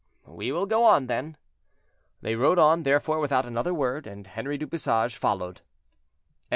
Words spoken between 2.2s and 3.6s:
They rode on, therefore, without